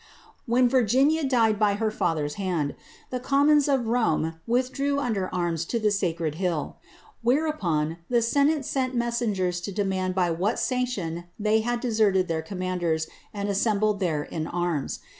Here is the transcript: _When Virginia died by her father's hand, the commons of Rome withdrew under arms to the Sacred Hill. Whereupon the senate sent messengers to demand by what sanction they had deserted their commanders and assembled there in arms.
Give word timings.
_When 0.47 0.67
Virginia 0.67 1.23
died 1.23 1.59
by 1.59 1.75
her 1.75 1.91
father's 1.91 2.33
hand, 2.41 2.73
the 3.11 3.19
commons 3.19 3.67
of 3.67 3.85
Rome 3.85 4.39
withdrew 4.47 4.99
under 4.99 5.29
arms 5.31 5.63
to 5.65 5.79
the 5.79 5.91
Sacred 5.91 6.33
Hill. 6.41 6.77
Whereupon 7.21 7.97
the 8.09 8.23
senate 8.23 8.65
sent 8.65 8.95
messengers 8.95 9.61
to 9.61 9.71
demand 9.71 10.15
by 10.15 10.31
what 10.31 10.57
sanction 10.57 11.25
they 11.37 11.59
had 11.59 11.81
deserted 11.81 12.27
their 12.27 12.41
commanders 12.41 13.05
and 13.31 13.47
assembled 13.47 13.99
there 13.99 14.23
in 14.23 14.47
arms. 14.47 15.01